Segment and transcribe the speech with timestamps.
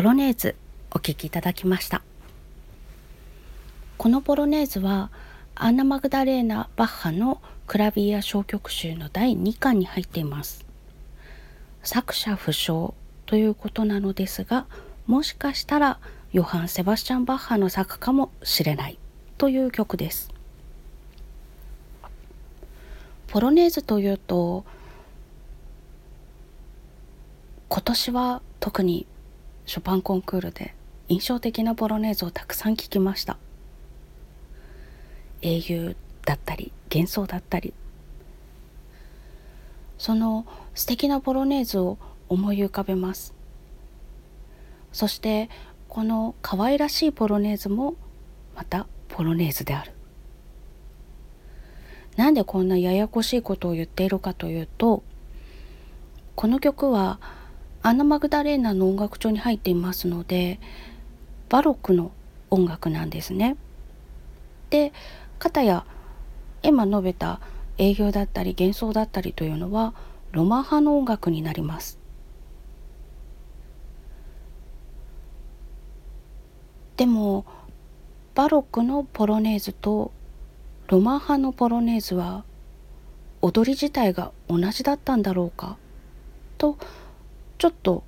[0.00, 0.56] ポロネーズ
[0.92, 2.00] お聴きいただきました。
[3.98, 5.10] このポロネーズは
[5.54, 10.64] アンナ・マグダレーナ・バッハのクラビア小曲集の第2巻に入っています。
[11.82, 12.94] 作者不詳
[13.26, 14.64] ということなのですが
[15.06, 15.98] もしかしたら
[16.32, 18.98] ヨハン・セバスチャン・バッハの作かもしれない
[19.36, 20.32] という曲です。
[23.26, 24.64] ポロネーズというと
[27.68, 29.06] 今年は特に
[29.70, 30.74] ショパンコンクールで
[31.06, 33.36] 印象的なポロネーズをたくさん聞きました。
[35.42, 35.94] 英雄
[36.26, 37.72] だったり幻想だったり。
[39.96, 43.32] その素敵なポロネーズを思い浮かべます。
[44.92, 45.48] そして
[45.86, 47.94] この可愛らしいポロネーズも
[48.56, 49.92] またポロネーズである。
[52.16, 55.04] なんでこんなややこしいことを言っているかというと
[56.34, 57.20] この曲は
[57.82, 60.60] アナ・マグダレーナの音楽帳に入っていますので
[61.48, 62.12] バロックの
[62.50, 63.56] 音楽なんですね。
[64.68, 64.92] で
[65.38, 65.86] 片や
[66.62, 67.40] 今述べた
[67.78, 69.94] 営業だったり幻想だったりというのは
[70.32, 71.98] ロマン派の音楽になります。
[76.96, 77.46] でも
[78.34, 80.12] バロックのポロネーズと
[80.88, 82.44] ロマン派のポロネーズは
[83.40, 85.78] 踊り自体が同じだったんだろうか
[86.58, 86.76] と
[87.60, 88.04] ちょっと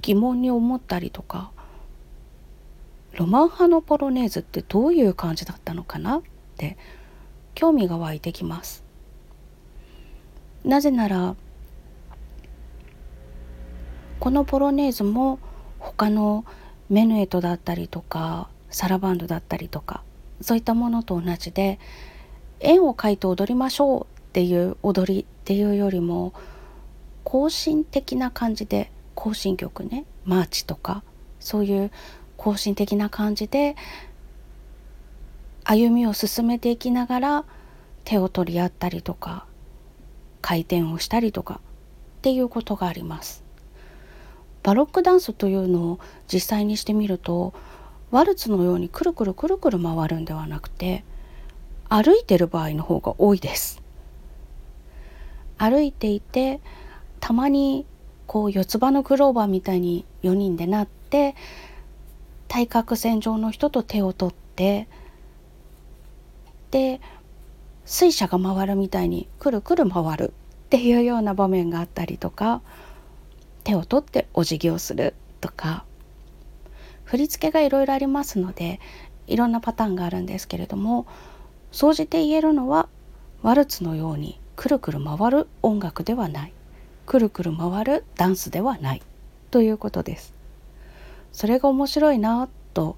[0.00, 1.50] 疑問に思ったりとか
[3.14, 6.22] ロマン派のポロネーズってどういう感じだったのかなっ
[6.56, 6.78] て
[7.56, 8.84] 興味が湧いてきます。
[10.64, 11.34] なぜなら
[14.20, 15.40] このポロネーズも
[15.80, 16.44] 他の
[16.88, 20.04] メヌエトだったりとかサラバンドだったりとか
[20.40, 21.80] そういったものと同じで
[22.60, 26.32] 円を描いて踊りましょうっていう踊りっていうよりも
[27.32, 31.02] 行進的な感じで行進曲ねマーチとか
[31.40, 31.90] そういう
[32.36, 33.74] 行進的な感じで
[35.64, 37.44] 歩みを進めていきながら
[38.04, 39.46] 手を取り合ったりとか
[40.42, 41.54] 回転をしたりとか
[42.18, 43.42] っていうことがあります。
[44.62, 46.00] バロックダンスというのを
[46.30, 47.54] 実際にしてみると
[48.10, 51.02] ワルツのようにくるくるくるくる回るんではなくて
[51.88, 53.80] 歩いてる場合の方が多いです。
[55.56, 56.60] 歩いていて
[57.22, 57.86] たまに
[58.26, 61.36] こう四つ葉のクローバーみたいに4人でなって
[62.48, 64.88] 対角線上の人と手を取って
[66.72, 67.00] で
[67.84, 70.34] 水車が回るみたいにくるくる回る
[70.64, 72.60] っていうような場面があったりとか
[73.62, 75.84] 手を取ってお辞儀をするとか
[77.04, 78.80] 振り付けがいろいろありますので
[79.28, 81.06] いろんなパターンがあるんですけれども
[81.70, 82.88] 総じて言えるのは
[83.42, 86.52] ワルツのようにくるくる回る音楽ではない。
[87.06, 89.02] くるくる回るダンスではない
[89.50, 90.32] ということです。
[91.32, 92.96] それが面白いなと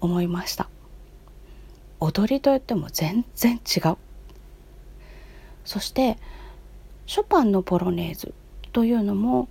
[0.00, 0.68] 思いました。
[2.00, 3.96] 踊りといっても全然違う。
[5.64, 6.18] そして
[7.06, 8.34] ショパンのポロネーズ
[8.72, 9.48] というのも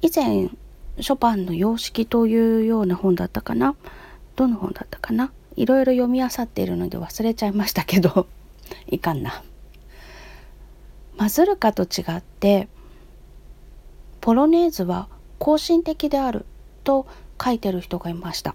[0.00, 0.48] 以前
[1.00, 3.74] ショパンの様式というような本だったかな？
[4.36, 5.32] どの本だったかな？
[5.56, 8.28] いろいろ読み漁っているので忘れちゃいましたけど
[8.86, 9.42] いかんな。
[11.18, 12.68] マズルカと違って
[14.20, 16.46] ポロネーズは更新的である
[16.84, 17.06] と
[17.42, 18.54] 書いてる人がいました。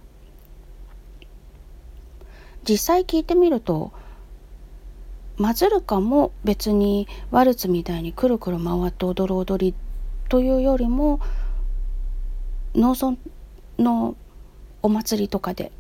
[2.68, 3.92] 実際聞いてみると
[5.36, 9.76] マズルカも別にワルツみたいにくるくる回って踊る踊り
[10.30, 11.20] というよりも
[12.76, 13.18] 農村
[13.78, 14.16] の
[14.82, 15.74] お祭りとかで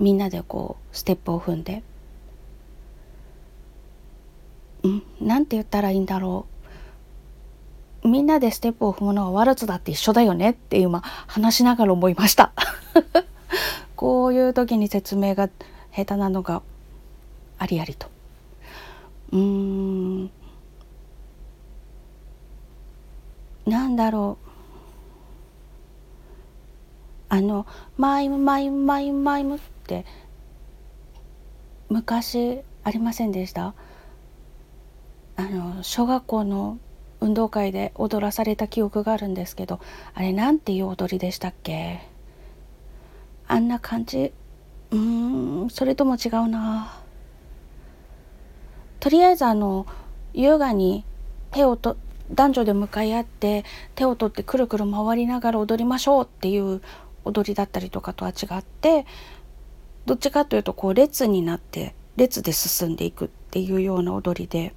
[0.00, 1.84] みんなでこうステップを踏んで
[4.82, 6.46] うんなんて言ったらいいんだろ
[8.04, 8.08] う。
[8.08, 12.52] みんなでステップを踏むのはワルツだって一緒だよねって今話しながら思いました。
[13.94, 15.50] こういう時に説明が
[15.94, 16.62] 下手なのが
[17.58, 18.08] ありありと。
[19.32, 20.30] うーん
[23.66, 24.50] なんだろう。
[27.28, 27.64] あの
[27.96, 30.04] 「マイムマイムマイムマイム」って
[31.88, 33.74] 昔ありませんでした？
[35.40, 36.78] あの小学校の
[37.20, 39.80] 運動会で踊らされた記憶があるんですけど
[40.12, 42.00] あれなんていう踊りでしたっけ？
[43.48, 44.32] あんな感じ。
[44.90, 46.94] うーんそれとも違うな。
[48.98, 49.86] とりあえずあの
[50.34, 51.04] 優雅に
[51.52, 51.96] 手をと
[52.30, 53.64] 男女で向かい合って
[53.94, 56.82] 手を取ってくるくる回りながら踊りましょうっていう
[57.24, 59.06] 踊りだったりとかとは違って
[60.06, 64.74] どっちかというとこう列になって列で進んでいくっていうような踊りで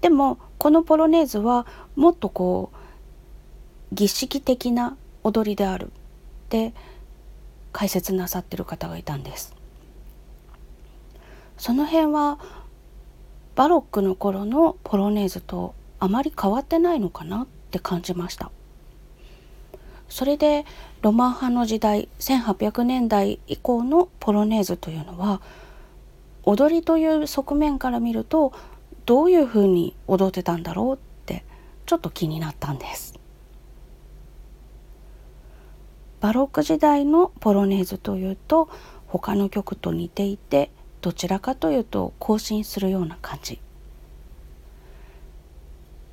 [0.00, 1.66] でもこのポロネーズは
[1.96, 5.90] もっとこう儀式的な踊りであるっ
[6.48, 6.72] て
[7.72, 9.54] 解説なさってる方がいたんです。
[11.58, 12.38] その辺は
[13.54, 18.50] バロックの頃のポロネーズとあまり変わってないのかなって感じました。
[20.08, 20.64] それで
[21.02, 25.40] ロマン派の時代1800年代以降のポロネーズというのは
[26.42, 28.52] 踊りという側面から見ると
[29.10, 31.44] どういうふうに踊ってたんだろうって
[31.84, 33.18] ちょっと気になったんです。
[36.20, 38.70] バロック時代のポロネーズというと
[39.08, 40.70] 他の曲と似ていて
[41.00, 43.60] どちらかというと更新するような感じ。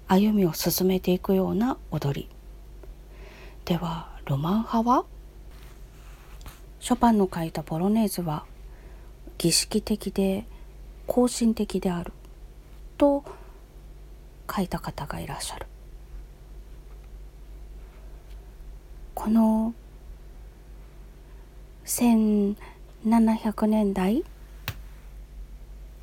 [0.07, 2.29] 歩みを進めていくような踊り。
[3.65, 5.05] ではロマン派は？
[6.79, 8.43] ショパンの書いたポロネーズは
[9.37, 10.47] 儀式的で
[11.05, 12.11] 更新的である。
[12.97, 13.23] と
[14.53, 15.65] 書いた方がいらっしゃる。
[19.13, 19.73] この
[21.85, 24.23] 1700年代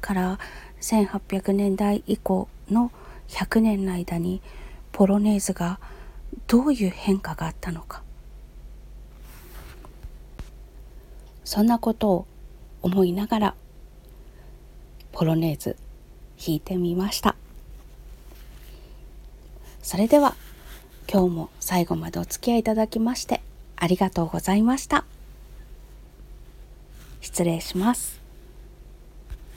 [0.00, 0.38] から
[0.80, 2.90] 1800年代以降の
[3.28, 4.42] 100年の間に
[4.92, 5.80] ポロネーズが
[6.46, 8.02] どういう変化があったのか。
[11.44, 12.26] そんなことを
[12.82, 13.54] 思いながら
[15.12, 15.76] ポロネーズ
[16.38, 17.36] 弾いてみました。
[19.82, 20.34] それでは
[21.12, 23.42] 今日も最後までお付き合いいただきまして
[23.76, 25.04] ありがとうございました。
[27.20, 28.23] 失礼します。